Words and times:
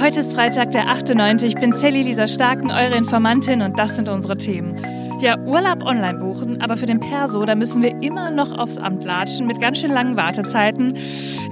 Heute 0.00 0.20
ist 0.20 0.32
Freitag, 0.32 0.70
der 0.70 0.86
8.9. 0.86 1.44
Ich 1.44 1.56
bin 1.56 1.74
Sally 1.74 2.02
Lisa 2.02 2.26
Starken, 2.26 2.70
eure 2.70 2.96
Informantin 2.96 3.60
und 3.60 3.78
das 3.78 3.96
sind 3.96 4.08
unsere 4.08 4.38
Themen. 4.38 4.82
Ja, 5.20 5.38
Urlaub 5.38 5.84
online 5.84 6.18
buchen, 6.18 6.62
aber 6.62 6.78
für 6.78 6.86
den 6.86 7.00
Perso, 7.00 7.44
da 7.44 7.54
müssen 7.54 7.82
wir 7.82 8.00
immer 8.00 8.30
noch 8.30 8.50
aufs 8.50 8.78
Amt 8.78 9.04
latschen 9.04 9.46
mit 9.46 9.60
ganz 9.60 9.78
schön 9.78 9.92
langen 9.92 10.16
Wartezeiten. 10.16 10.96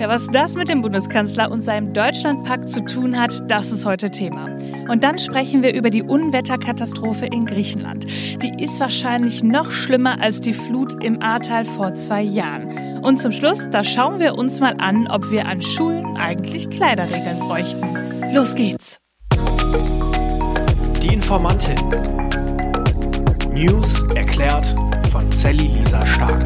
Ja, 0.01 0.09
was 0.09 0.29
das 0.29 0.55
mit 0.55 0.71
dem 0.71 0.81
Bundeskanzler 0.81 1.51
und 1.51 1.61
seinem 1.61 1.93
Deutschlandpakt 1.93 2.71
zu 2.71 2.83
tun 2.87 3.21
hat, 3.21 3.51
das 3.51 3.71
ist 3.71 3.85
heute 3.85 4.11
Thema. 4.11 4.47
Und 4.89 5.05
dann 5.05 5.19
sprechen 5.19 5.63
wir 5.63 5.75
über 5.75 5.91
die 5.91 6.03
Unwetterkatastrophe 6.03 7.27
in 7.27 7.45
Griechenland. 7.45 8.07
Die 8.43 8.65
ist 8.65 8.81
wahrscheinlich 8.81 9.45
noch 9.45 9.71
schlimmer 9.71 10.23
als 10.23 10.41
die 10.41 10.55
Flut 10.55 11.05
im 11.05 11.21
Ahrtal 11.21 11.67
vor 11.67 11.95
zwei 11.97 12.23
Jahren. 12.23 13.03
Und 13.03 13.21
zum 13.21 13.33
Schluss, 13.33 13.69
da 13.69 13.85
schauen 13.85 14.21
wir 14.21 14.39
uns 14.39 14.59
mal 14.59 14.75
an, 14.79 15.07
ob 15.07 15.31
wir 15.31 15.45
an 15.45 15.61
Schulen 15.61 16.17
eigentlich 16.17 16.71
Kleiderregeln 16.71 17.41
bräuchten. 17.41 18.08
Los 18.33 18.55
geht's! 18.55 19.01
Die 21.03 21.15
Informantin. 21.15 21.77
News 23.53 24.03
erklärt 24.15 24.75
von 25.11 25.33
Sally 25.33 25.69
Lisa 25.69 26.05
Stark. 26.07 26.43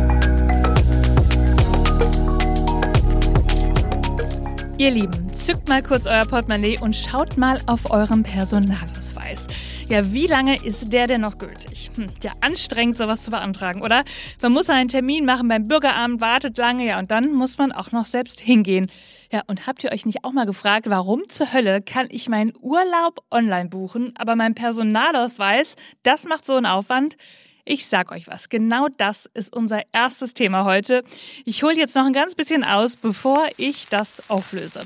Ihr 4.79 4.91
Lieben, 4.91 5.33
zückt 5.35 5.69
mal 5.69 5.83
kurz 5.83 6.07
euer 6.07 6.25
Portemonnaie 6.25 6.79
und 6.81 6.95
schaut 6.95 7.37
mal 7.37 7.61
auf 7.67 7.91
euren 7.91 8.23
Personalausweis. 8.23 9.49
Ja, 9.89 10.13
wie 10.13 10.27
lange 10.27 10.65
ist 10.65 10.93
der 10.93 11.07
denn 11.07 11.21
noch 11.21 11.39
gültig? 11.39 11.91
Hm, 11.97 12.09
ja, 12.23 12.33
anstrengend, 12.41 12.97
sowas 12.97 13.25
zu 13.25 13.31
beantragen, 13.31 13.83
oder? 13.83 14.05
Man 14.41 14.53
muss 14.53 14.71
einen 14.71 14.89
Termin 14.89 15.25
machen 15.25 15.49
beim 15.49 15.69
Bürgeramt, 15.69 16.21
wartet 16.21 16.57
lange, 16.59 16.87
ja, 16.87 16.99
und 16.99 17.11
dann 17.11 17.33
muss 17.33 17.59
man 17.59 17.73
auch 17.73 17.93
noch 17.93 18.07
selbst 18.07 18.41
hingehen. 18.41 18.91
Ja, 19.33 19.41
und 19.47 19.67
habt 19.67 19.83
ihr 19.83 19.91
euch 19.93 20.05
nicht 20.05 20.25
auch 20.25 20.33
mal 20.33 20.45
gefragt, 20.45 20.91
warum 20.91 21.27
zur 21.27 21.55
Hölle 21.55 21.81
kann 21.81 22.07
ich 22.11 22.29
meinen 22.29 22.53
Urlaub 22.61 23.25
online 23.31 23.71
buchen, 23.71 24.13
aber 24.19 24.37
mein 24.37 24.55
Personalausweis, 24.55 25.75
das 26.03 26.25
macht 26.25 26.45
so 26.45 26.55
einen 26.55 26.67
Aufwand? 26.67 27.17
Ich 27.65 27.87
sag 27.87 28.13
euch 28.13 28.29
was, 28.29 28.51
genau 28.51 28.89
das 28.99 29.31
ist 29.33 29.57
unser 29.57 29.81
erstes 29.91 30.35
Thema 30.35 30.67
heute. 30.67 31.03
Ich 31.47 31.63
hole 31.63 31.75
jetzt 31.75 31.97
noch 31.97 32.05
ein 32.05 32.13
ganz 32.13 32.35
bisschen 32.35 32.63
aus, 32.63 32.97
bevor 32.97 33.49
ich 33.57 33.89
das 33.89 34.23
auflöse. 34.29 34.81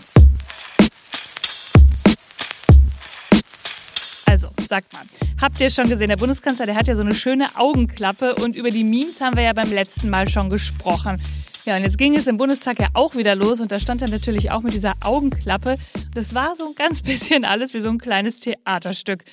Also, 4.26 4.50
sagt 4.68 4.92
mal, 4.92 5.02
habt 5.40 5.58
ihr 5.58 5.70
schon 5.70 5.88
gesehen, 5.88 6.08
der 6.08 6.18
Bundeskanzler, 6.18 6.66
der 6.66 6.76
hat 6.76 6.86
ja 6.86 6.94
so 6.94 7.02
eine 7.02 7.16
schöne 7.16 7.56
Augenklappe 7.56 8.36
und 8.36 8.54
über 8.54 8.70
die 8.70 8.84
Memes 8.84 9.20
haben 9.20 9.36
wir 9.36 9.42
ja 9.42 9.54
beim 9.54 9.72
letzten 9.72 10.08
Mal 10.08 10.28
schon 10.28 10.50
gesprochen. 10.50 11.20
Ja, 11.66 11.74
und 11.74 11.82
jetzt 11.82 11.98
ging 11.98 12.14
es 12.16 12.28
im 12.28 12.36
Bundestag 12.36 12.78
ja 12.78 12.90
auch 12.94 13.16
wieder 13.16 13.34
los 13.34 13.60
und 13.60 13.72
da 13.72 13.80
stand 13.80 14.00
er 14.00 14.08
natürlich 14.08 14.52
auch 14.52 14.62
mit 14.62 14.72
dieser 14.72 14.94
Augenklappe. 15.02 15.78
Das 16.14 16.32
war 16.32 16.54
so 16.54 16.68
ein 16.68 16.76
ganz 16.76 17.02
bisschen 17.02 17.44
alles 17.44 17.74
wie 17.74 17.80
so 17.80 17.88
ein 17.88 17.98
kleines 17.98 18.38
Theaterstück. 18.38 19.24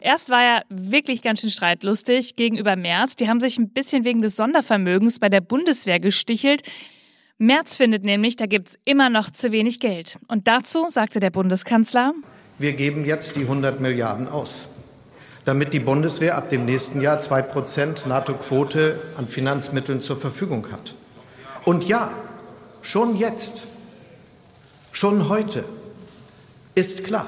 Erst 0.00 0.30
war 0.30 0.42
er 0.42 0.62
wirklich 0.70 1.20
ganz 1.20 1.42
schön 1.42 1.50
streitlustig 1.50 2.34
gegenüber 2.34 2.76
Merz. 2.76 3.14
Die 3.16 3.28
haben 3.28 3.40
sich 3.40 3.58
ein 3.58 3.68
bisschen 3.68 4.06
wegen 4.06 4.22
des 4.22 4.36
Sondervermögens 4.36 5.18
bei 5.18 5.28
der 5.28 5.42
Bundeswehr 5.42 6.00
gestichelt. 6.00 6.62
Merz 7.36 7.76
findet 7.76 8.04
nämlich, 8.04 8.36
da 8.36 8.46
gibt's 8.46 8.78
immer 8.86 9.10
noch 9.10 9.30
zu 9.30 9.52
wenig 9.52 9.78
Geld. 9.78 10.18
Und 10.28 10.48
dazu 10.48 10.86
sagte 10.88 11.20
der 11.20 11.30
Bundeskanzler, 11.30 12.14
wir 12.58 12.72
geben 12.72 13.04
jetzt 13.04 13.36
die 13.36 13.42
100 13.42 13.82
Milliarden 13.82 14.28
aus, 14.28 14.66
damit 15.44 15.74
die 15.74 15.80
Bundeswehr 15.80 16.38
ab 16.38 16.48
dem 16.48 16.64
nächsten 16.64 17.02
Jahr 17.02 17.20
zwei 17.20 17.42
Prozent 17.42 18.06
NATO-Quote 18.06 18.98
an 19.18 19.28
Finanzmitteln 19.28 20.00
zur 20.00 20.16
Verfügung 20.16 20.72
hat. 20.72 20.94
Und 21.64 21.84
ja, 21.84 22.12
schon 22.80 23.16
jetzt, 23.16 23.64
schon 24.90 25.28
heute 25.28 25.64
ist 26.74 27.04
klar, 27.04 27.26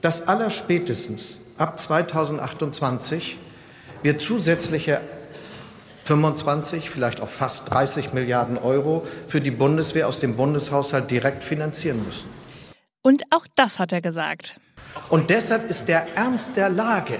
dass 0.00 0.26
allerspätestens 0.26 1.38
ab 1.58 1.78
2028 1.78 3.36
wir 4.02 4.18
zusätzliche 4.18 5.00
25, 6.04 6.88
vielleicht 6.88 7.20
auch 7.20 7.28
fast 7.28 7.70
30 7.70 8.14
Milliarden 8.14 8.58
Euro 8.58 9.06
für 9.28 9.40
die 9.40 9.50
Bundeswehr 9.50 10.08
aus 10.08 10.18
dem 10.18 10.36
Bundeshaushalt 10.36 11.10
direkt 11.10 11.44
finanzieren 11.44 12.02
müssen. 12.04 12.28
Und 13.02 13.22
auch 13.30 13.46
das 13.54 13.78
hat 13.78 13.92
er 13.92 14.00
gesagt. 14.00 14.58
Und 15.10 15.30
deshalb 15.30 15.68
ist 15.68 15.86
der 15.86 16.16
Ernst 16.16 16.56
der 16.56 16.68
Lage 16.68 17.18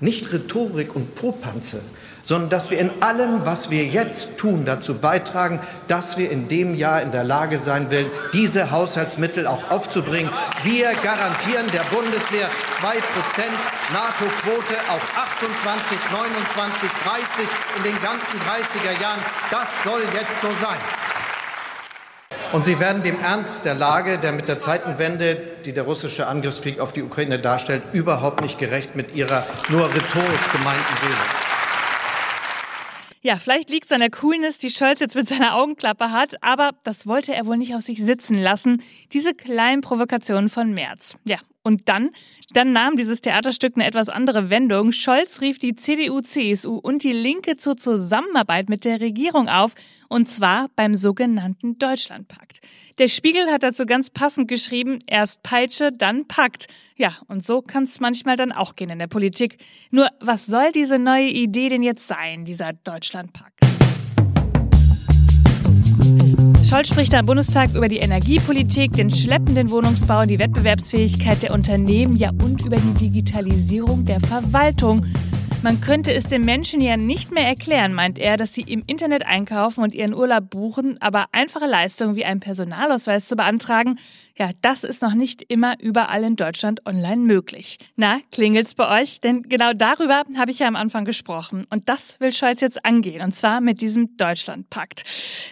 nicht 0.00 0.32
Rhetorik 0.32 0.96
und 0.96 1.14
Popanze, 1.14 1.80
sondern 2.24 2.50
dass 2.50 2.70
wir 2.70 2.78
in 2.78 2.90
allem, 3.02 3.44
was 3.44 3.70
wir 3.70 3.84
jetzt 3.84 4.38
tun, 4.38 4.64
dazu 4.64 4.94
beitragen, 4.94 5.60
dass 5.88 6.16
wir 6.16 6.30
in 6.30 6.48
dem 6.48 6.74
Jahr 6.74 7.02
in 7.02 7.12
der 7.12 7.24
Lage 7.24 7.58
sein 7.58 7.90
werden, 7.90 8.10
diese 8.32 8.70
Haushaltsmittel 8.70 9.46
auch 9.46 9.70
aufzubringen. 9.70 10.30
Wir 10.62 10.92
garantieren 11.02 11.70
der 11.72 11.82
Bundeswehr 11.94 12.48
2 12.80 12.86
Prozent 12.92 13.52
NATO-Quote 13.92 14.74
auf 14.88 15.02
28, 15.16 15.98
29, 16.10 16.90
30 17.04 17.48
in 17.76 17.82
den 17.82 18.02
ganzen 18.02 18.38
30er 18.40 19.00
Jahren. 19.00 19.20
Das 19.50 19.68
soll 19.84 20.02
jetzt 20.14 20.40
so 20.40 20.48
sein. 20.60 20.78
Und 22.52 22.66
sie 22.66 22.78
werden 22.78 23.02
dem 23.02 23.18
Ernst 23.18 23.64
der 23.64 23.74
Lage, 23.74 24.18
der 24.18 24.32
mit 24.32 24.46
der 24.46 24.58
Zeitenwende, 24.58 25.36
die 25.64 25.72
der 25.72 25.84
russische 25.84 26.26
Angriffskrieg 26.26 26.80
auf 26.80 26.92
die 26.92 27.02
Ukraine 27.02 27.38
darstellt, 27.38 27.82
überhaupt 27.92 28.42
nicht 28.42 28.58
gerecht 28.58 28.94
mit 28.94 29.14
ihrer 29.14 29.46
nur 29.70 29.86
rhetorisch 29.86 30.52
gemeinten 30.52 30.94
Rede. 31.02 31.51
Ja, 33.24 33.36
vielleicht 33.36 33.70
liegt 33.70 33.86
es 33.86 33.92
an 33.92 34.00
der 34.00 34.10
Coolness, 34.10 34.58
die 34.58 34.68
Scholz 34.68 34.98
jetzt 34.98 35.14
mit 35.14 35.28
seiner 35.28 35.54
Augenklappe 35.54 36.10
hat, 36.10 36.42
aber 36.42 36.72
das 36.82 37.06
wollte 37.06 37.32
er 37.32 37.46
wohl 37.46 37.56
nicht 37.56 37.72
auf 37.76 37.82
sich 37.82 38.02
sitzen 38.02 38.36
lassen. 38.36 38.82
Diese 39.12 39.32
kleinen 39.32 39.80
Provokationen 39.80 40.48
von 40.48 40.74
März. 40.74 41.16
Ja, 41.24 41.38
und 41.62 41.88
dann, 41.88 42.10
dann 42.52 42.72
nahm 42.72 42.96
dieses 42.96 43.20
Theaterstück 43.20 43.76
eine 43.76 43.86
etwas 43.86 44.08
andere 44.08 44.50
Wendung. 44.50 44.92
Scholz 44.92 45.40
rief 45.40 45.58
die 45.58 45.74
CDU, 45.76 46.20
CSU 46.20 46.76
und 46.76 47.02
die 47.04 47.12
Linke 47.12 47.56
zur 47.56 47.76
Zusammenarbeit 47.76 48.68
mit 48.68 48.84
der 48.84 49.00
Regierung 49.00 49.48
auf, 49.48 49.74
und 50.08 50.28
zwar 50.28 50.68
beim 50.76 50.94
sogenannten 50.94 51.78
Deutschlandpakt. 51.78 52.60
Der 52.98 53.08
Spiegel 53.08 53.50
hat 53.50 53.62
dazu 53.62 53.86
ganz 53.86 54.10
passend 54.10 54.48
geschrieben, 54.48 54.98
erst 55.06 55.42
Peitsche, 55.42 55.90
dann 55.90 56.26
Pakt. 56.26 56.66
Ja, 56.96 57.12
und 57.28 57.44
so 57.44 57.62
kann 57.62 57.84
es 57.84 58.00
manchmal 58.00 58.36
dann 58.36 58.52
auch 58.52 58.76
gehen 58.76 58.90
in 58.90 58.98
der 58.98 59.06
Politik. 59.06 59.58
Nur, 59.90 60.08
was 60.20 60.46
soll 60.46 60.72
diese 60.72 60.98
neue 60.98 61.28
Idee 61.28 61.70
denn 61.70 61.82
jetzt 61.82 62.06
sein, 62.06 62.44
dieser 62.44 62.72
Deutschlandpakt? 62.72 63.61
Scholz 66.72 66.88
spricht 66.88 67.14
am 67.14 67.26
Bundestag 67.26 67.74
über 67.74 67.86
die 67.86 67.98
Energiepolitik, 67.98 68.92
den 68.92 69.10
schleppenden 69.10 69.70
Wohnungsbau, 69.70 70.24
die 70.24 70.38
Wettbewerbsfähigkeit 70.38 71.42
der 71.42 71.52
Unternehmen, 71.52 72.16
ja 72.16 72.30
und 72.30 72.64
über 72.64 72.76
die 72.76 72.94
Digitalisierung 72.94 74.06
der 74.06 74.20
Verwaltung. 74.20 75.04
Man 75.62 75.80
könnte 75.80 76.12
es 76.12 76.24
den 76.24 76.40
Menschen 76.40 76.80
ja 76.80 76.96
nicht 76.96 77.30
mehr 77.30 77.46
erklären, 77.46 77.94
meint 77.94 78.18
er, 78.18 78.36
dass 78.36 78.52
sie 78.52 78.62
im 78.62 78.82
Internet 78.88 79.24
einkaufen 79.24 79.84
und 79.84 79.94
ihren 79.94 80.12
Urlaub 80.12 80.50
buchen, 80.50 81.00
aber 81.00 81.26
einfache 81.30 81.66
Leistungen 81.66 82.16
wie 82.16 82.24
einen 82.24 82.40
Personalausweis 82.40 83.28
zu 83.28 83.36
beantragen, 83.36 83.96
ja, 84.38 84.50
das 84.62 84.82
ist 84.82 85.02
noch 85.02 85.14
nicht 85.14 85.42
immer 85.42 85.78
überall 85.78 86.24
in 86.24 86.36
Deutschland 86.36 86.86
online 86.86 87.22
möglich. 87.22 87.78
Na, 87.96 88.18
klingelt's 88.30 88.74
bei 88.74 89.02
euch? 89.02 89.20
Denn 89.20 89.42
genau 89.42 89.72
darüber 89.74 90.24
habe 90.36 90.50
ich 90.50 90.58
ja 90.58 90.68
am 90.68 90.76
Anfang 90.76 91.04
gesprochen. 91.04 91.66
Und 91.68 91.88
das 91.88 92.18
will 92.18 92.32
Scholz 92.32 92.60
jetzt 92.60 92.84
angehen. 92.84 93.20
Und 93.22 93.36
zwar 93.36 93.60
mit 93.60 93.82
diesem 93.82 94.16
Deutschlandpakt. 94.16 95.04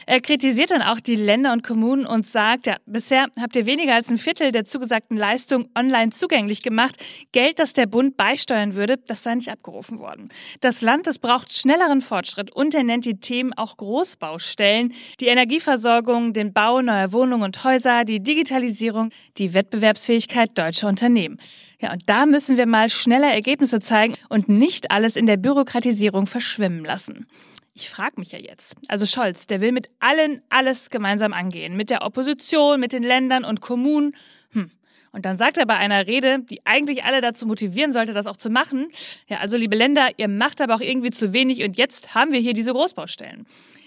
Er 0.06 0.20
kritisiert 0.20 0.70
dann 0.70 0.82
auch 0.82 0.98
die 0.98 1.16
Länder 1.16 1.52
und 1.52 1.62
Kommunen 1.62 2.06
und 2.06 2.26
sagt, 2.26 2.66
ja, 2.66 2.78
bisher 2.86 3.26
habt 3.38 3.54
ihr 3.54 3.66
weniger 3.66 3.94
als 3.94 4.08
ein 4.08 4.18
Viertel 4.18 4.50
der 4.50 4.64
zugesagten 4.64 5.16
Leistung 5.16 5.68
online 5.76 6.10
zugänglich 6.10 6.62
gemacht. 6.62 6.96
Geld, 7.32 7.58
das 7.58 7.74
der 7.74 7.86
Bund 7.86 8.16
beisteuern 8.16 8.74
würde, 8.74 8.96
das 8.96 9.22
sei 9.22 9.34
nicht 9.34 9.50
abgerufen 9.50 9.99
worden. 10.00 10.28
Das 10.60 10.80
Land, 10.80 11.06
das 11.06 11.18
braucht 11.18 11.56
schnelleren 11.56 12.00
Fortschritt 12.00 12.50
und 12.50 12.74
er 12.74 12.82
nennt 12.82 13.04
die 13.04 13.20
Themen 13.20 13.52
auch 13.52 13.76
Großbaustellen. 13.76 14.92
Die 15.20 15.26
Energieversorgung, 15.26 16.32
den 16.32 16.52
Bau 16.52 16.82
neuer 16.82 17.12
Wohnungen 17.12 17.44
und 17.44 17.62
Häuser, 17.64 18.04
die 18.04 18.22
Digitalisierung 18.22 18.80
Digitalisierung 18.80 19.10
die 19.36 19.54
Wettbewerbsfähigkeit 19.54 20.56
deutscher 20.56 20.88
Unternehmen. 20.88 21.38
Ja, 21.80 21.92
und 21.92 22.02
da 22.06 22.26
müssen 22.26 22.56
wir 22.56 22.66
mal 22.66 22.88
schneller 22.88 23.32
Ergebnisse 23.32 23.80
zeigen 23.80 24.14
und 24.28 24.48
nicht 24.48 24.90
alles 24.90 25.16
in 25.16 25.26
der 25.26 25.36
Bürokratisierung 25.36 26.26
verschwimmen 26.26 26.84
lassen. 26.84 27.26
Ich 27.74 27.88
frage 27.88 28.18
mich 28.18 28.32
ja 28.32 28.38
jetzt. 28.38 28.76
Also 28.88 29.06
Scholz, 29.06 29.46
der 29.46 29.60
will 29.60 29.72
mit 29.72 29.88
allen 30.00 30.42
alles 30.48 30.90
gemeinsam 30.90 31.32
angehen. 31.32 31.76
Mit 31.76 31.90
der 31.90 32.02
Opposition, 32.02 32.80
mit 32.80 32.92
den 32.92 33.02
Ländern 33.02 33.44
und 33.44 33.60
Kommunen. 33.60 34.16
Hm. 34.50 34.70
Und 35.12 35.24
dann 35.24 35.36
sagt 35.36 35.56
er 35.56 35.66
bei 35.66 35.76
einer 35.76 36.06
Rede, 36.06 36.38
die 36.38 36.60
eigentlich 36.64 37.04
alle 37.04 37.20
dazu 37.20 37.46
motivieren 37.46 37.92
sollte, 37.92 38.12
das 38.12 38.26
auch 38.26 38.36
zu 38.36 38.48
machen. 38.48 38.88
Ja, 39.28 39.38
also 39.38 39.56
liebe 39.56 39.76
Länder, 39.76 40.08
ihr 40.16 40.28
macht 40.28 40.60
aber 40.60 40.74
auch 40.74 40.80
irgendwie 40.80 41.10
zu 41.10 41.32
wenig 41.32 41.62
und 41.64 41.76
jetzt 41.76 42.14
haben 42.14 42.32
wir 42.32 42.40
hier 42.40 42.54
diese 42.54 42.72
Großbaustellen. 42.72 43.46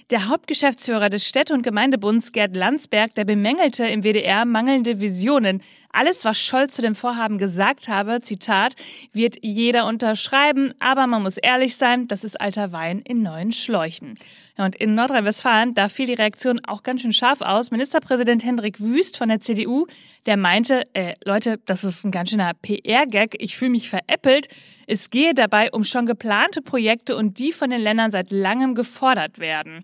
Der 0.10 0.28
Hauptgeschäftsführer 0.28 1.10
des 1.10 1.26
Städte- 1.26 1.54
und 1.54 1.64
Gemeindebunds 1.64 2.34
Gerd 2.34 2.56
Landsberg, 2.56 3.16
der 3.16 3.24
bemängelte 3.24 3.86
im 3.88 4.04
WDR 4.04 4.44
mangelnde 4.44 5.00
Visionen. 5.00 5.62
Alles, 5.94 6.26
was 6.26 6.40
Scholz 6.40 6.76
zu 6.76 6.82
dem 6.82 6.96
Vorhaben 6.96 7.38
gesagt 7.38 7.88
habe, 7.88 8.20
Zitat, 8.20 8.76
wird 9.14 9.38
jeder 9.42 9.86
unterschreiben, 9.86 10.74
aber 10.80 11.06
man 11.06 11.22
muss 11.22 11.38
ehrlich 11.38 11.78
sein, 11.78 12.08
das 12.08 12.24
ist 12.24 12.42
alter 12.42 12.72
Wein 12.72 13.00
in 13.00 13.22
neuen 13.22 13.52
Schläuchen. 13.52 14.18
Ja, 14.58 14.66
und 14.66 14.76
in 14.76 14.96
Nordrhein-Westfalen, 14.96 15.76
da 15.76 15.90
fiel 15.90 16.08
die 16.08 16.14
Reaktion 16.14 16.60
auch 16.66 16.82
ganz 16.82 17.02
schön 17.02 17.14
scharf 17.14 17.42
aus. 17.42 17.70
Ministerpräsident 17.70 18.44
Hendrik 18.44 18.80
Wüst 18.80 19.18
von 19.18 19.30
der 19.30 19.40
CDU, 19.40 19.86
der 20.26 20.36
meinte, 20.36 20.84
äh, 20.94 21.14
Leute, 21.26 21.60
das 21.66 21.84
ist 21.84 22.04
ein 22.04 22.12
ganz 22.12 22.32
schöner 22.32 22.54
PR-Gag, 22.56 23.36
ich 23.40 23.56
fühle 23.56 23.72
mich 23.72 23.90
veräppelt. 23.90 24.48
Es 24.88 25.12
gehe 25.12 25.36
dabei 25.36 25.72
um 25.72 25.84
schon 25.84 26.08
geplante 26.08 26.64
Projekte 26.64 27.16
und 27.16 27.38
die 27.38 27.52
von 27.52 27.70
den 27.70 27.82
Ländern 27.82 28.10
seit 28.10 28.32
langem 28.32 28.74
gefordert 28.74 29.38
werden. 29.38 29.84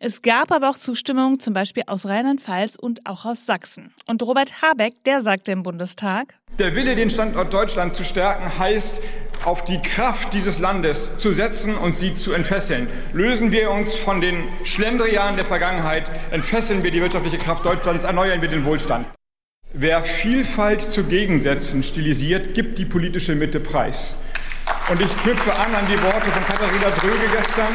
Es 0.00 0.22
gab 0.22 0.52
aber 0.52 0.70
auch 0.70 0.78
Zustimmung, 0.78 1.40
zum 1.40 1.54
Beispiel 1.54 1.82
aus 1.88 2.06
Rheinland-Pfalz 2.06 2.76
und 2.76 3.04
auch 3.04 3.24
aus 3.24 3.46
Sachsen. 3.46 3.92
Und 4.06 4.22
Robert 4.22 4.62
Habeck, 4.62 5.02
der 5.04 5.22
sagte 5.22 5.50
im 5.50 5.64
Bundestag, 5.64 6.34
der 6.60 6.76
Wille, 6.76 6.94
den 6.94 7.10
Standort 7.10 7.52
Deutschland 7.52 7.96
zu 7.96 8.04
stärken, 8.04 8.58
heißt, 8.58 9.00
auf 9.44 9.64
die 9.64 9.82
Kraft 9.82 10.32
dieses 10.34 10.60
Landes 10.60 11.16
zu 11.18 11.32
setzen 11.32 11.76
und 11.76 11.96
sie 11.96 12.14
zu 12.14 12.32
entfesseln. 12.32 12.88
Lösen 13.12 13.50
wir 13.50 13.72
uns 13.72 13.96
von 13.96 14.20
den 14.20 14.44
Schlendrianen 14.64 15.34
der 15.34 15.44
Vergangenheit, 15.44 16.10
entfesseln 16.30 16.84
wir 16.84 16.92
die 16.92 17.00
wirtschaftliche 17.00 17.38
Kraft 17.38 17.64
Deutschlands, 17.64 18.04
erneuern 18.04 18.40
wir 18.40 18.48
den 18.48 18.64
Wohlstand. 18.64 19.08
Wer 19.72 20.04
Vielfalt 20.04 20.80
zu 20.80 21.04
Gegensätzen 21.04 21.82
stilisiert, 21.82 22.54
gibt 22.54 22.78
die 22.78 22.84
politische 22.84 23.34
Mitte 23.34 23.58
preis. 23.58 24.16
Und 24.90 25.00
ich 25.00 25.16
knüpfe 25.16 25.52
an 25.52 25.74
an 25.74 25.86
die 25.86 26.00
Worte 26.02 26.30
von 26.30 26.42
Katharina 26.44 26.90
Dröge 26.90 27.28
gestern. 27.36 27.74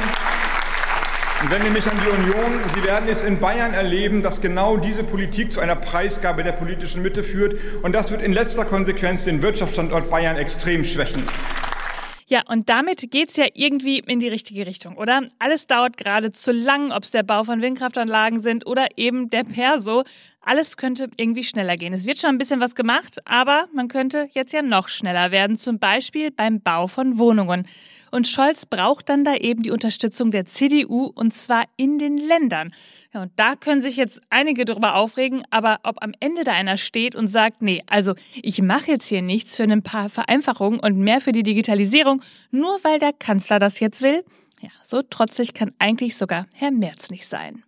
Und 1.41 1.51
wende 1.51 1.69
mich 1.69 1.85
an 1.88 1.97
die 2.03 2.09
Union. 2.09 2.59
Sie 2.74 2.83
werden 2.83 3.09
es 3.09 3.24
in 3.24 3.39
Bayern 3.39 3.74
erleben, 3.74 4.21
dass 4.21 4.41
genau 4.41 4.77
diese 4.77 5.03
Politik 5.03 5.51
zu 5.51 5.59
einer 5.59 5.75
Preisgabe 5.75 6.44
der 6.44 6.53
politischen 6.53 7.01
Mitte 7.01 7.24
führt. 7.24 7.59
Und 7.83 7.94
das 7.94 8.12
wird 8.12 8.21
in 8.21 8.31
letzter 8.31 8.65
Konsequenz 8.65 9.25
den 9.25 9.41
Wirtschaftsstandort 9.41 10.09
Bayern 10.09 10.38
extrem 10.38 10.83
schwächen. 10.83 11.24
Ja, 12.27 12.41
und 12.47 12.69
damit 12.69 13.12
geht's 13.12 13.35
ja 13.35 13.45
irgendwie 13.53 14.00
in 14.00 14.19
die 14.19 14.30
richtige 14.30 14.65
Richtung, 14.65 14.97
oder? 14.97 15.21
Alles 15.39 15.68
dauert 15.68 15.97
gerade 15.97 16.31
zu 16.31 16.51
lang, 16.51 16.91
ob 16.91 17.03
es 17.03 17.12
der 17.12 17.24
Bau 17.24 17.44
von 17.44 17.62
Windkraftanlagen 17.62 18.39
sind 18.39 18.65
oder 18.65 18.88
eben 18.95 19.29
der 19.29 19.44
Perso. 19.44 20.03
Alles 20.45 20.75
könnte 20.75 21.10
irgendwie 21.16 21.44
schneller 21.44 21.78
gehen. 21.78 21.94
Es 21.94 22.06
wird 22.06 22.18
schon 22.18 22.31
ein 22.31 22.38
bisschen 22.38 22.60
was 22.60 22.75
gemacht, 22.75 23.19
aber 23.25 23.68
man 23.74 23.88
könnte 23.88 24.28
jetzt 24.34 24.51
ja 24.51 24.62
noch 24.62 24.90
schneller 24.90 25.31
werden, 25.31 25.57
zum 25.57 25.80
Beispiel 25.80 26.31
beim 26.31 26.60
Bau 26.62 26.88
von 26.88 27.18
Wohnungen. 27.18 27.66
Und 28.12 28.28
Scholz 28.28 28.66
braucht 28.66 29.10
dann 29.10 29.24
da 29.24 29.36
eben 29.36 29.63
die 29.63 29.72
Unterstützung 29.72 30.31
der 30.31 30.45
CDU 30.45 31.06
und 31.16 31.34
zwar 31.34 31.63
in 31.78 31.98
den 31.98 32.18
Ländern. 32.18 32.74
Ja, 33.13 33.24
und 33.24 33.31
da 33.38 33.56
können 33.56 33.81
sich 33.81 33.95
jetzt 33.95 34.22
einige 34.30 34.66
darüber 34.66 34.95
aufregen, 34.95 35.44
aber 35.50 35.80
ob 35.84 36.04
am 36.04 36.13
Ende 36.19 36.44
da 36.44 36.51
einer 36.51 36.78
steht 36.78 37.16
und 37.16 37.28
sagt, 37.28 37.62
nee, 37.62 37.81
also 37.88 38.13
ich 38.36 38.62
mache 38.62 38.92
jetzt 38.92 39.07
hier 39.07 39.22
nichts 39.22 39.56
für 39.56 39.63
ein 39.63 39.81
paar 39.81 40.10
Vereinfachungen 40.10 40.80
und 40.80 40.98
mehr 40.98 41.22
für 41.22 41.31
die 41.31 41.44
Digitalisierung, 41.44 42.22
nur 42.51 42.84
weil 42.84 43.00
der 43.00 43.13
Kanzler 43.13 43.60
das 43.60 43.80
jetzt 43.80 44.01
will, 44.01 44.24
ja, 44.60 44.69
so 44.84 45.01
trotzig 45.01 45.54
kann 45.54 45.72
eigentlich 45.80 46.16
sogar 46.16 46.48
Herr 46.54 46.72
Merz 46.72 47.10
nicht 47.10 47.25
sein. 47.25 47.63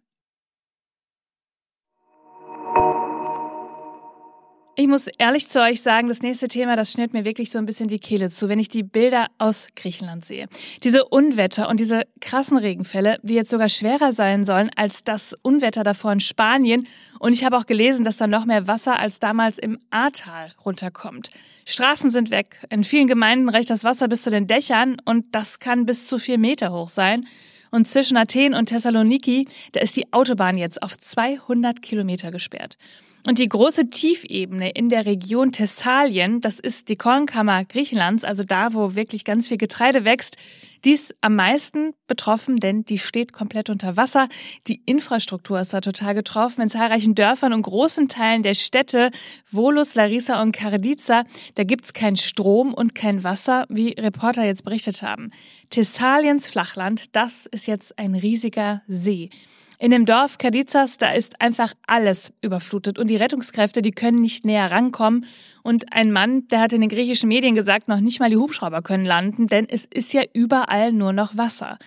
Ich 4.77 4.87
muss 4.87 5.07
ehrlich 5.07 5.47
zu 5.47 5.61
euch 5.61 5.81
sagen, 5.81 6.09
das 6.09 6.21
nächste 6.21 6.49
Thema, 6.49 6.75
das 6.75 6.91
schnürt 6.91 7.13
mir 7.13 7.23
wirklich 7.23 7.49
so 7.49 7.57
ein 7.57 7.65
bisschen 7.65 7.87
die 7.87 7.97
Kehle 7.97 8.29
zu, 8.29 8.49
wenn 8.49 8.59
ich 8.59 8.67
die 8.67 8.83
Bilder 8.83 9.27
aus 9.37 9.69
Griechenland 9.77 10.25
sehe. 10.25 10.47
Diese 10.83 11.05
Unwetter 11.05 11.69
und 11.69 11.79
diese 11.79 12.03
krassen 12.19 12.57
Regenfälle, 12.57 13.17
die 13.23 13.35
jetzt 13.35 13.51
sogar 13.51 13.69
schwerer 13.69 14.11
sein 14.11 14.43
sollen 14.43 14.69
als 14.75 15.05
das 15.05 15.33
Unwetter 15.41 15.85
davor 15.85 16.11
in 16.11 16.19
Spanien. 16.19 16.85
Und 17.19 17.31
ich 17.31 17.45
habe 17.45 17.55
auch 17.55 17.67
gelesen, 17.67 18.03
dass 18.03 18.17
da 18.17 18.27
noch 18.27 18.43
mehr 18.43 18.67
Wasser 18.67 18.99
als 18.99 19.19
damals 19.19 19.59
im 19.59 19.79
Ahrtal 19.91 20.51
runterkommt. 20.65 21.29
Straßen 21.63 22.09
sind 22.09 22.29
weg. 22.29 22.61
In 22.69 22.83
vielen 22.83 23.07
Gemeinden 23.07 23.47
reicht 23.47 23.69
das 23.69 23.85
Wasser 23.85 24.09
bis 24.09 24.23
zu 24.23 24.29
den 24.29 24.45
Dächern 24.45 24.97
und 25.05 25.33
das 25.33 25.59
kann 25.59 25.85
bis 25.85 26.05
zu 26.05 26.17
vier 26.17 26.37
Meter 26.37 26.73
hoch 26.73 26.89
sein. 26.89 27.25
Und 27.71 27.87
zwischen 27.87 28.17
Athen 28.17 28.53
und 28.53 28.65
Thessaloniki, 28.65 29.47
da 29.71 29.79
ist 29.79 29.95
die 29.95 30.11
Autobahn 30.11 30.57
jetzt 30.57 30.83
auf 30.83 30.97
200 30.97 31.81
Kilometer 31.81 32.31
gesperrt. 32.31 32.77
Und 33.27 33.39
die 33.39 33.49
große 33.49 33.87
Tiefebene 33.87 34.69
in 34.69 34.87
der 34.87 35.07
Region 35.07 35.51
Thessalien, 35.51 36.41
das 36.41 36.59
ist 36.59 36.89
die 36.89 36.95
Kornkammer 36.95 37.65
Griechenlands, 37.65 38.23
also 38.23 38.43
da, 38.43 38.75
wo 38.75 38.93
wirklich 38.93 39.25
ganz 39.25 39.47
viel 39.47 39.57
Getreide 39.57 40.05
wächst, 40.05 40.37
die 40.83 40.91
ist 40.91 41.15
am 41.21 41.35
meisten 41.35 41.93
betroffen, 42.05 42.57
denn 42.57 42.85
die 42.85 42.99
steht 42.99 43.33
komplett 43.33 43.71
unter 43.71 43.97
Wasser. 43.97 44.29
Die 44.67 44.83
Infrastruktur 44.85 45.59
ist 45.59 45.73
da 45.73 45.81
total 45.81 46.13
getroffen. 46.13 46.61
In 46.61 46.69
zahlreichen 46.69 47.15
Dörfern 47.15 47.53
und 47.53 47.63
großen 47.63 48.07
Teilen 48.07 48.43
der 48.43 48.53
Städte, 48.53 49.09
Volus, 49.49 49.95
Larissa 49.95 50.39
und 50.43 50.51
Kardiza, 50.51 51.23
da 51.55 51.63
gibt's 51.63 51.93
keinen 51.93 52.17
Strom 52.17 52.75
und 52.75 52.93
kein 52.93 53.23
Wasser, 53.23 53.65
wie 53.69 53.93
Reporter 53.93 54.45
jetzt 54.45 54.63
berichtet 54.63 55.01
haben. 55.01 55.31
Thessaliens 55.71 56.47
Flachland, 56.47 57.15
das 57.15 57.47
ist 57.47 57.65
jetzt 57.65 57.97
ein 57.97 58.13
riesiger 58.13 58.83
See. 58.87 59.31
In 59.77 59.91
dem 59.91 60.05
Dorf 60.05 60.37
Kadizas, 60.37 60.97
da 60.97 61.11
ist 61.11 61.41
einfach 61.41 61.73
alles 61.85 62.31
überflutet 62.41 62.97
und 62.97 63.09
die 63.09 63.17
Rettungskräfte, 63.17 63.81
die 63.81 63.91
können 63.91 64.21
nicht 64.21 64.45
näher 64.45 64.71
rankommen. 64.71 65.25
Und 65.63 65.91
ein 65.91 66.11
Mann, 66.11 66.47
der 66.47 66.61
hat 66.61 66.73
in 66.73 66.81
den 66.81 66.89
griechischen 66.89 67.27
Medien 67.27 67.55
gesagt, 67.55 67.87
noch 67.87 67.99
nicht 67.99 68.19
mal 68.19 68.29
die 68.29 68.37
Hubschrauber 68.37 68.81
können 68.81 69.05
landen, 69.05 69.47
denn 69.47 69.67
es 69.67 69.85
ist 69.85 70.13
ja 70.13 70.21
überall 70.33 70.93
nur 70.93 71.11
noch 71.11 71.35
Wasser. 71.35 71.77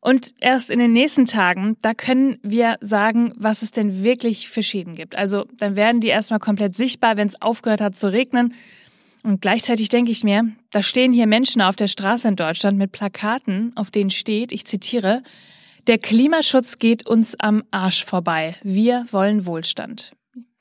Und 0.00 0.34
erst 0.40 0.68
in 0.70 0.80
den 0.80 0.92
nächsten 0.92 1.26
Tagen, 1.26 1.76
da 1.80 1.94
können 1.94 2.38
wir 2.42 2.76
sagen, 2.80 3.32
was 3.36 3.62
es 3.62 3.70
denn 3.70 4.02
wirklich 4.02 4.48
für 4.48 4.62
Schäden 4.62 4.96
gibt. 4.96 5.16
Also 5.16 5.46
dann 5.58 5.76
werden 5.76 6.00
die 6.00 6.08
erstmal 6.08 6.40
komplett 6.40 6.76
sichtbar, 6.76 7.16
wenn 7.16 7.28
es 7.28 7.40
aufgehört 7.40 7.80
hat 7.80 7.94
zu 7.94 8.12
regnen. 8.12 8.52
Und 9.22 9.40
gleichzeitig 9.40 9.88
denke 9.88 10.10
ich 10.10 10.24
mir, 10.24 10.50
da 10.70 10.82
stehen 10.82 11.12
hier 11.12 11.28
Menschen 11.28 11.62
auf 11.62 11.76
der 11.76 11.86
Straße 11.86 12.26
in 12.26 12.34
Deutschland 12.34 12.78
mit 12.78 12.90
Plakaten, 12.90 13.72
auf 13.76 13.92
denen 13.92 14.10
steht, 14.10 14.50
ich 14.50 14.64
zitiere, 14.64 15.22
der 15.86 15.98
Klimaschutz 15.98 16.78
geht 16.78 17.06
uns 17.06 17.38
am 17.38 17.64
Arsch 17.70 18.04
vorbei. 18.04 18.56
Wir 18.62 19.06
wollen 19.10 19.46
Wohlstand. 19.46 20.12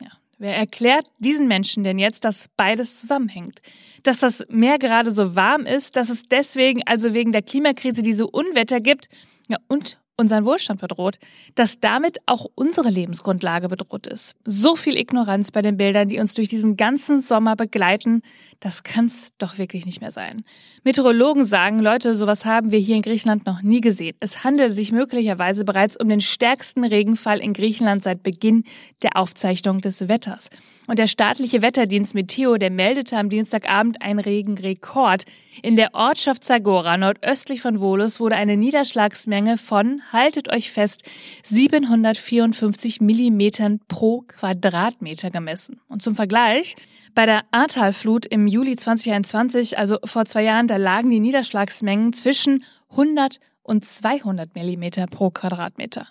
Ja. 0.02 0.10
Wer 0.38 0.56
erklärt 0.56 1.06
diesen 1.20 1.48
Menschen 1.48 1.84
denn 1.84 2.00
jetzt, 2.00 2.26
dass 2.26 2.50
beides 2.58 3.00
zusammenhängt? 3.00 3.62
Dass 4.04 4.20
das 4.20 4.44
Meer 4.50 4.80
gerade 4.80 5.12
so 5.12 5.36
warm 5.36 5.66
ist, 5.66 5.96
dass 5.96 6.10
es 6.10 6.24
deswegen, 6.24 6.82
also 6.86 7.14
wegen 7.14 7.32
der 7.32 7.44
Klimakrise, 7.44 8.02
diese 8.02 8.28
Unwetter 8.28 8.80
gibt, 8.80 9.10
ja, 9.48 9.58
und 9.68 10.00
unseren 10.22 10.46
Wohlstand 10.46 10.80
bedroht, 10.80 11.20
dass 11.56 11.80
damit 11.80 12.20
auch 12.26 12.46
unsere 12.56 12.90
Lebensgrundlage 12.90 13.68
bedroht 13.68 14.08
ist. 14.08 14.36
So 14.46 14.76
viel 14.78 14.96
Ignoranz 14.96 15.52
bei 15.52 15.62
den 15.62 15.76
Bildern, 15.76 16.08
die 16.08 16.20
uns 16.20 16.34
durch 16.34 16.48
diesen 16.48 16.78
ganzen 16.78 17.20
Sommer 17.20 17.58
begleiten, 17.58 18.22
das 18.62 18.84
kann's 18.84 19.30
doch 19.38 19.58
wirklich 19.58 19.86
nicht 19.86 20.00
mehr 20.00 20.12
sein. 20.12 20.44
Meteorologen 20.84 21.44
sagen, 21.44 21.80
Leute, 21.80 22.16
sowas 22.16 22.46
haben 22.46 22.72
wir 22.72 22.80
hier 22.80 22.96
in 22.96 23.02
Griechenland 23.02 23.46
noch 23.46 23.62
nie 23.62 23.82
gesehen. 23.82 24.16
Es 24.20 24.44
handelt 24.44 24.74
sich 24.74 24.92
möglicherweise 24.92 25.66
bereits 25.66 25.98
um 25.98 26.08
den 26.08 26.22
stärksten 26.22 26.86
Regenfall 26.86 27.40
in 27.40 27.54
Griechenland 27.54 28.04
seit 28.04 28.24
Beginn 28.24 28.64
der 29.02 29.18
Aufzeichnung 29.18 29.82
des 29.82 30.08
Wetters. 30.08 30.50
Und 30.92 31.00
der 31.00 31.08
staatliche 31.08 31.62
Wetterdienst 31.62 32.16
Meteo, 32.16 32.58
der 32.58 32.70
meldete 32.70 33.16
am 33.16 33.30
Dienstagabend 33.30 34.02
einen 34.02 34.20
Regenrekord. 34.20 35.24
In 35.64 35.78
der 35.78 35.96
Ortschaft 35.96 36.44
Zagora, 36.44 36.98
nordöstlich 36.98 37.62
von 37.62 37.80
Volus, 37.80 38.20
wurde 38.20 38.36
eine 38.36 38.58
Niederschlagsmenge 38.58 39.58
von, 39.58 40.02
haltet 40.12 40.52
euch 40.52 40.70
fest, 40.70 41.04
754 41.44 43.00
Millimetern 43.00 43.80
pro 43.88 44.26
Quadratmeter 44.28 45.30
gemessen. 45.30 45.80
Und 45.88 46.02
zum 46.02 46.14
Vergleich, 46.14 46.76
bei 47.16 47.26
der 47.26 47.44
Ahrtalflut 47.52 48.26
im 48.26 48.46
Juli 48.46 48.76
2021, 48.76 49.78
also 49.78 49.98
vor 50.04 50.26
zwei 50.26 50.44
Jahren, 50.44 50.68
da 50.68 50.76
lagen 50.76 51.10
die 51.10 51.22
Niederschlagsmengen 51.22 52.12
zwischen 52.12 52.66
100 52.90 53.40
und 53.64 53.86
200 53.86 54.56
Millimeter 54.56 55.08
pro 55.08 55.30
Quadratmeter. 55.30 56.08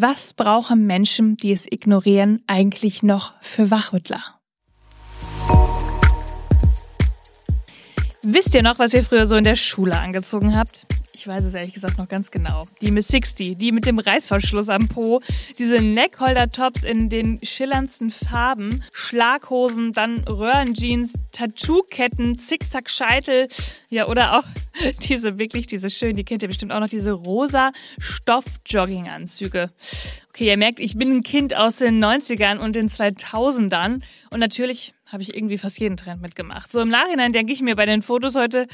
Was 0.00 0.32
brauchen 0.32 0.86
Menschen, 0.86 1.36
die 1.36 1.50
es 1.50 1.66
ignorieren, 1.66 2.38
eigentlich 2.46 3.02
noch 3.02 3.32
für 3.40 3.72
Wachrüttler? 3.72 4.22
Wisst 8.22 8.54
ihr 8.54 8.62
noch, 8.62 8.78
was 8.78 8.94
ihr 8.94 9.02
früher 9.02 9.26
so 9.26 9.34
in 9.34 9.42
der 9.42 9.56
Schule 9.56 9.98
angezogen 9.98 10.56
habt? 10.56 10.86
Ich 11.18 11.26
weiß 11.26 11.42
es 11.42 11.54
ehrlich 11.54 11.74
gesagt 11.74 11.98
noch 11.98 12.06
ganz 12.06 12.30
genau. 12.30 12.68
Die 12.80 12.92
Miss 12.92 13.08
60, 13.08 13.56
die 13.56 13.72
mit 13.72 13.86
dem 13.86 13.98
Reißverschluss 13.98 14.68
am 14.68 14.86
Po, 14.86 15.20
diese 15.58 15.78
Neckholder-Tops 15.82 16.84
in 16.84 17.10
den 17.10 17.40
schillerndsten 17.42 18.10
Farben, 18.10 18.84
Schlaghosen, 18.92 19.90
dann 19.90 20.20
Röhrenjeans, 20.20 21.14
Tattoo-Ketten, 21.32 22.38
Zickzack-Scheitel, 22.38 23.48
ja, 23.90 24.06
oder 24.06 24.38
auch 24.38 24.44
diese 25.08 25.38
wirklich, 25.38 25.66
diese 25.66 25.90
schönen, 25.90 26.14
die 26.14 26.22
kennt 26.22 26.42
ihr 26.42 26.48
bestimmt 26.48 26.70
auch 26.70 26.78
noch, 26.78 26.88
diese 26.88 27.10
rosa 27.10 27.72
Stoff-Jogginganzüge. 27.98 29.70
Okay, 30.28 30.46
ihr 30.46 30.56
merkt, 30.56 30.78
ich 30.78 30.96
bin 30.96 31.10
ein 31.10 31.22
Kind 31.24 31.56
aus 31.56 31.78
den 31.78 32.02
90ern 32.02 32.58
und 32.58 32.76
den 32.76 32.88
2000ern 32.88 34.02
und 34.30 34.38
natürlich 34.38 34.94
habe 35.10 35.24
ich 35.24 35.34
irgendwie 35.34 35.58
fast 35.58 35.80
jeden 35.80 35.96
Trend 35.96 36.22
mitgemacht. 36.22 36.70
So 36.70 36.80
im 36.80 36.90
Nachhinein 36.90 37.32
denke 37.32 37.52
ich 37.52 37.60
mir 37.60 37.74
bei 37.74 37.86
den 37.86 38.02
Fotos 38.02 38.36
heute, 38.36 38.68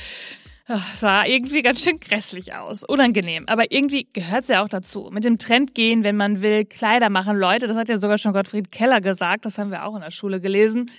Ach, 0.67 0.95
sah 0.95 1.27
irgendwie 1.27 1.61
ganz 1.61 1.85
schön 1.85 2.01
grässlich 2.01 2.55
aus. 2.55 2.85
Unangenehm. 2.85 3.45
Aber 3.49 3.71
irgendwie 3.71 4.09
gehört's 4.15 4.49
ja 4.49 4.65
auch 4.65 4.69
dazu. 4.69 5.11
Mit 5.13 5.25
dem 5.25 5.39
Trend 5.39 5.75
gehen, 5.75 6.05
wenn 6.05 6.17
man 6.17 6.41
will, 6.41 6.65
Kleider 6.65 7.11
machen. 7.11 7.37
Leute, 7.37 7.67
das 7.67 7.77
hat 7.77 7.91
ja 7.91 7.99
sogar 7.99 8.17
schon 8.17 8.33
Gottfried 8.33 8.73
Keller 8.73 9.03
gesagt. 9.03 9.45
Das 9.45 9.59
haben 9.59 9.71
wir 9.71 9.85
auch 9.85 9.95
in 9.95 10.01
der 10.01 10.11
Schule 10.11 10.41
gelesen. 10.41 10.91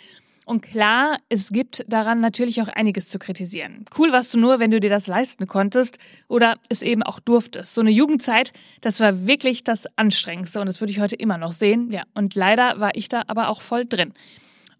Und 0.46 0.62
klar, 0.62 1.18
es 1.30 1.50
gibt 1.50 1.84
daran 1.88 2.20
natürlich 2.20 2.62
auch 2.62 2.68
einiges 2.68 3.10
zu 3.10 3.18
kritisieren. 3.18 3.84
Cool 3.98 4.12
warst 4.12 4.36
du 4.36 4.38
nur, 4.38 4.60
wenn 4.60 4.70
du 4.70 4.80
dir 4.80 4.92
das 4.92 5.08
leisten 5.08 5.48
konntest 5.48 5.98
oder 6.28 6.58
es 6.70 6.84
eben 6.84 7.02
auch 7.02 7.20
durftest. 7.20 7.74
So 7.74 7.82
eine 7.82 7.90
Jugendzeit, 7.90 8.54
das 8.82 9.00
war 9.00 9.26
wirklich 9.26 9.64
das 9.64 9.86
Anstrengendste 9.96 10.60
und 10.60 10.68
das 10.68 10.80
würde 10.80 10.92
ich 10.92 11.00
heute 11.00 11.16
immer 11.16 11.40
noch 11.40 11.54
sehen. 11.54 11.92
Ja, 11.92 12.04
und 12.14 12.36
leider 12.36 12.80
war 12.80 12.92
ich 12.94 13.10
da 13.10 13.24
aber 13.26 13.50
auch 13.50 13.62
voll 13.62 13.88
drin. 13.88 14.14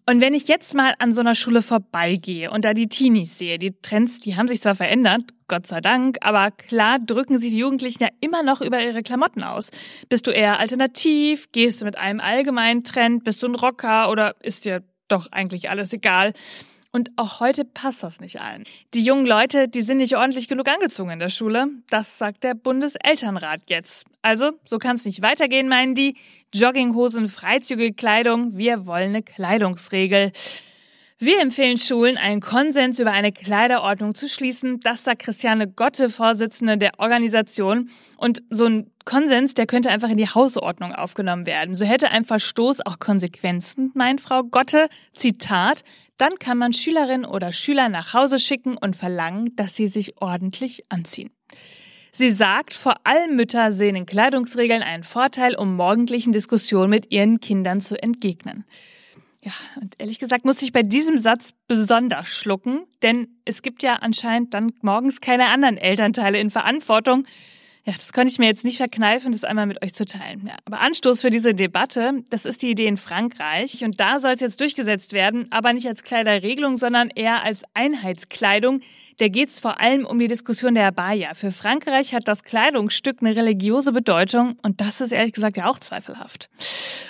Und 0.08 0.20
wenn 0.20 0.34
ich 0.34 0.46
jetzt 0.46 0.72
mal 0.72 0.94
an 1.00 1.12
so 1.12 1.20
einer 1.20 1.34
Schule 1.34 1.62
vorbeigehe 1.62 2.52
und 2.52 2.64
da 2.64 2.74
die 2.74 2.88
Teenies 2.88 3.38
sehe, 3.38 3.58
die 3.58 3.74
Trends, 3.82 4.20
die 4.20 4.36
haben 4.36 4.46
sich 4.46 4.62
zwar 4.62 4.76
verändert, 4.76 5.22
Gott 5.48 5.66
sei 5.66 5.80
Dank, 5.80 6.18
aber 6.20 6.52
klar 6.52 7.00
drücken 7.00 7.38
sich 7.38 7.52
die 7.52 7.58
Jugendlichen 7.58 8.04
ja 8.04 8.08
immer 8.20 8.44
noch 8.44 8.60
über 8.60 8.80
ihre 8.80 9.02
Klamotten 9.02 9.42
aus. 9.42 9.72
Bist 10.08 10.28
du 10.28 10.30
eher 10.30 10.60
alternativ? 10.60 11.50
Gehst 11.50 11.80
du 11.80 11.86
mit 11.86 11.98
einem 11.98 12.20
allgemeinen 12.20 12.84
Trend? 12.84 13.24
Bist 13.24 13.42
du 13.42 13.48
ein 13.48 13.56
Rocker 13.56 14.08
oder 14.08 14.36
ist 14.42 14.64
dir 14.64 14.84
doch 15.08 15.32
eigentlich 15.32 15.70
alles 15.70 15.92
egal? 15.92 16.34
Und 16.96 17.10
auch 17.16 17.40
heute 17.40 17.66
passt 17.66 18.02
das 18.02 18.20
nicht 18.20 18.40
allen. 18.40 18.64
Die 18.94 19.04
jungen 19.04 19.26
Leute, 19.26 19.68
die 19.68 19.82
sind 19.82 19.98
nicht 19.98 20.16
ordentlich 20.16 20.48
genug 20.48 20.66
angezogen 20.66 21.10
in 21.10 21.18
der 21.18 21.28
Schule. 21.28 21.66
Das 21.90 22.16
sagt 22.16 22.42
der 22.42 22.54
Bundeselternrat 22.54 23.64
jetzt. 23.68 24.06
Also, 24.22 24.52
so 24.64 24.78
kann 24.78 24.96
es 24.96 25.04
nicht 25.04 25.20
weitergehen, 25.20 25.68
meinen 25.68 25.94
die. 25.94 26.16
Jogginghosen, 26.54 27.28
freizügige 27.28 27.92
Kleidung. 27.92 28.56
Wir 28.56 28.86
wollen 28.86 29.10
eine 29.10 29.22
Kleidungsregel. 29.22 30.32
Wir 31.18 31.40
empfehlen 31.40 31.78
Schulen, 31.78 32.18
einen 32.18 32.42
Konsens 32.42 32.98
über 32.98 33.10
eine 33.10 33.32
Kleiderordnung 33.32 34.14
zu 34.14 34.28
schließen. 34.28 34.80
Das 34.80 35.04
sagt 35.04 35.22
Christiane 35.22 35.66
Gotte, 35.66 36.10
Vorsitzende 36.10 36.76
der 36.76 36.98
Organisation. 36.98 37.88
Und 38.18 38.42
so 38.50 38.66
ein 38.66 38.90
Konsens, 39.06 39.54
der 39.54 39.66
könnte 39.66 39.88
einfach 39.88 40.10
in 40.10 40.18
die 40.18 40.28
Hausordnung 40.28 40.92
aufgenommen 40.92 41.46
werden. 41.46 41.74
So 41.74 41.86
hätte 41.86 42.10
ein 42.10 42.26
Verstoß 42.26 42.84
auch 42.84 42.98
Konsequenzen, 42.98 43.92
meint 43.94 44.20
Frau 44.20 44.42
Gotte. 44.42 44.88
Zitat, 45.14 45.84
dann 46.18 46.38
kann 46.38 46.58
man 46.58 46.74
Schülerinnen 46.74 47.24
oder 47.24 47.50
Schüler 47.50 47.88
nach 47.88 48.12
Hause 48.12 48.38
schicken 48.38 48.76
und 48.76 48.94
verlangen, 48.94 49.56
dass 49.56 49.74
sie 49.74 49.86
sich 49.86 50.20
ordentlich 50.20 50.84
anziehen. 50.90 51.30
Sie 52.12 52.30
sagt, 52.30 52.74
vor 52.74 52.96
allem 53.04 53.36
Mütter 53.36 53.72
sehen 53.72 53.96
in 53.96 54.04
Kleidungsregeln 54.04 54.82
einen 54.82 55.02
Vorteil, 55.02 55.54
um 55.54 55.76
morgendlichen 55.76 56.32
Diskussionen 56.32 56.90
mit 56.90 57.10
ihren 57.10 57.40
Kindern 57.40 57.80
zu 57.80 58.02
entgegnen. 58.02 58.66
Ja, 59.46 59.52
und 59.80 59.94
ehrlich 59.98 60.18
gesagt 60.18 60.44
muss 60.44 60.60
ich 60.60 60.72
bei 60.72 60.82
diesem 60.82 61.18
Satz 61.18 61.54
besonders 61.68 62.26
schlucken, 62.26 62.80
denn 63.02 63.28
es 63.44 63.62
gibt 63.62 63.84
ja 63.84 63.94
anscheinend 63.94 64.54
dann 64.54 64.72
morgens 64.82 65.20
keine 65.20 65.50
anderen 65.50 65.76
Elternteile 65.76 66.40
in 66.40 66.50
Verantwortung. 66.50 67.28
Ja, 67.86 67.92
das 67.92 68.12
konnte 68.12 68.32
ich 68.32 68.40
mir 68.40 68.46
jetzt 68.46 68.64
nicht 68.64 68.78
verkneifen, 68.78 69.30
das 69.30 69.44
einmal 69.44 69.66
mit 69.66 69.80
euch 69.80 69.94
zu 69.94 70.04
teilen. 70.04 70.42
Ja, 70.48 70.56
aber 70.64 70.80
Anstoß 70.80 71.20
für 71.20 71.30
diese 71.30 71.54
Debatte, 71.54 72.24
das 72.30 72.44
ist 72.44 72.62
die 72.62 72.70
Idee 72.70 72.88
in 72.88 72.96
Frankreich. 72.96 73.84
Und 73.84 74.00
da 74.00 74.18
soll 74.18 74.32
es 74.32 74.40
jetzt 74.40 74.60
durchgesetzt 74.60 75.12
werden, 75.12 75.46
aber 75.50 75.72
nicht 75.72 75.86
als 75.86 76.02
Kleiderregelung, 76.02 76.76
sondern 76.76 77.10
eher 77.10 77.44
als 77.44 77.62
Einheitskleidung. 77.74 78.80
Da 79.18 79.28
geht 79.28 79.50
es 79.50 79.60
vor 79.60 79.80
allem 79.80 80.04
um 80.04 80.18
die 80.18 80.26
Diskussion 80.26 80.74
der 80.74 80.88
Abaya. 80.88 81.34
Für 81.34 81.52
Frankreich 81.52 82.12
hat 82.12 82.26
das 82.26 82.42
Kleidungsstück 82.42 83.18
eine 83.20 83.36
religiöse 83.36 83.92
Bedeutung 83.92 84.56
und 84.62 84.80
das 84.80 85.00
ist 85.00 85.12
ehrlich 85.12 85.32
gesagt 85.32 85.56
ja 85.56 85.70
auch 85.70 85.78
zweifelhaft. 85.78 86.50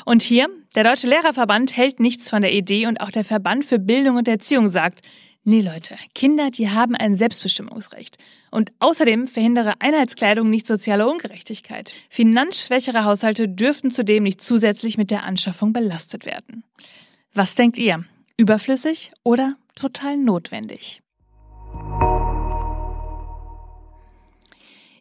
Und 0.04 0.20
hier, 0.20 0.48
der 0.74 0.84
Deutsche 0.84 1.08
Lehrerverband 1.08 1.74
hält 1.74 2.00
nichts 2.00 2.28
von 2.28 2.42
der 2.42 2.52
Idee 2.52 2.86
und 2.86 3.00
auch 3.00 3.10
der 3.10 3.24
Verband 3.24 3.64
für 3.64 3.78
Bildung 3.78 4.16
und 4.16 4.28
Erziehung 4.28 4.68
sagt, 4.68 5.00
Nee, 5.48 5.60
Leute, 5.60 5.94
Kinder, 6.12 6.50
die 6.50 6.70
haben 6.70 6.96
ein 6.96 7.14
Selbstbestimmungsrecht. 7.14 8.18
Und 8.50 8.72
außerdem 8.80 9.28
verhindere 9.28 9.74
Einheitskleidung 9.78 10.50
nicht 10.50 10.66
soziale 10.66 11.08
Ungerechtigkeit. 11.08 11.94
Finanzschwächere 12.08 13.04
Haushalte 13.04 13.48
dürften 13.48 13.92
zudem 13.92 14.24
nicht 14.24 14.40
zusätzlich 14.40 14.98
mit 14.98 15.12
der 15.12 15.22
Anschaffung 15.22 15.72
belastet 15.72 16.26
werden. 16.26 16.64
Was 17.32 17.54
denkt 17.54 17.78
ihr? 17.78 18.04
Überflüssig 18.36 19.12
oder 19.22 19.54
total 19.76 20.16
notwendig? 20.16 21.00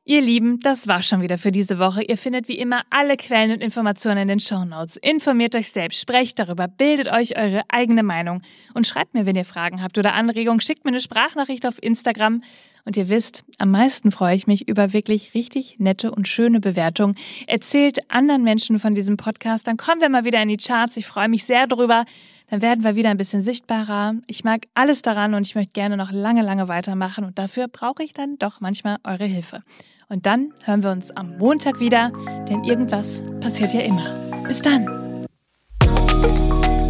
Ihr 0.07 0.21
Lieben, 0.21 0.59
das 0.59 0.88
war 0.88 1.01
schon 1.01 1.24
wieder 1.24 1.39
für 1.39 1.51
diese 1.51 1.79
Woche. 1.79 2.03
Ihr 2.03 2.15
findet 2.15 2.47
wie 2.47 2.59
immer 2.59 2.83
alle 2.91 3.17
Quellen 3.17 3.53
und 3.53 3.63
Informationen 3.63 4.19
in 4.19 4.27
den 4.27 4.39
Show 4.39 4.63
Notes. 4.63 4.97
Informiert 4.97 5.55
euch 5.55 5.71
selbst, 5.71 6.00
sprecht 6.00 6.38
darüber, 6.38 6.67
bildet 6.67 7.12
euch 7.12 7.35
eure 7.35 7.63
eigene 7.69 8.03
Meinung 8.03 8.43
und 8.75 8.85
schreibt 8.85 9.15
mir, 9.15 9.25
wenn 9.25 9.35
ihr 9.35 9.45
Fragen 9.45 9.81
habt 9.81 9.97
oder 9.97 10.13
Anregungen. 10.13 10.62
Schickt 10.62 10.85
mir 10.85 10.91
eine 10.91 11.00
Sprachnachricht 11.00 11.67
auf 11.67 11.81
Instagram. 11.81 12.43
Und 12.86 12.98
ihr 12.98 13.10
wisst, 13.10 13.44
am 13.58 13.72
meisten 13.72 14.12
freue 14.12 14.36
ich 14.36 14.48
mich 14.48 14.68
über 14.68 14.94
wirklich 14.94 15.34
richtig 15.34 15.80
nette 15.80 16.12
und 16.12 16.27
schöne 16.27 16.60
Bewertungen. 16.60 17.15
Erzählt 17.48 18.00
anderen 18.10 18.44
Menschen 18.44 18.80
von 18.80 18.96
diesem 18.96 19.18
Podcast, 19.18 19.68
dann 19.68 19.77
kommen 19.77 20.01
wir 20.01 20.10
mal 20.10 20.24
wieder 20.24 20.42
in 20.42 20.50
die 20.50 20.58
Charts. 20.58 20.96
Ich 20.98 21.08
freue 21.08 21.27
mich 21.27 21.46
sehr 21.46 21.68
drüber 21.68 22.06
dann 22.50 22.62
werden 22.62 22.84
wir 22.84 22.96
wieder 22.96 23.10
ein 23.10 23.18
bisschen 23.18 23.42
sichtbarer. 23.42 24.15
Ich 24.27 24.44
mag 24.44 24.68
alles 24.74 25.01
daran 25.01 25.34
und 25.34 25.48
ich 25.48 25.56
möchte 25.56 25.74
gerne 25.74 25.98
noch 25.98 26.12
lange, 26.12 26.44
lange 26.44 26.68
weitermachen 26.68 27.24
und 27.24 27.39
dafür 27.39 27.68
brauche 27.68 28.04
ich 28.04 28.13
dann 28.13 28.38
doch 28.38 28.62
manchmal 28.62 28.98
eure 29.04 29.25
Hilfe. 29.25 29.63
Und 30.10 30.25
dann 30.25 30.54
hören 30.63 30.84
wir 30.84 30.92
uns 30.92 31.12
am 31.12 31.38
Montag 31.38 31.80
wieder, 31.80 32.12
denn 32.48 32.63
irgendwas 32.63 33.24
passiert 33.39 33.74
ja 33.74 33.82
immer. 33.82 34.44
Bis 34.48 34.62
dann. 34.62 35.25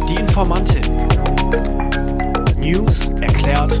Die 0.08 0.16
Informantin. 0.16 0.82
News 2.58 3.08
erklärt 3.20 3.80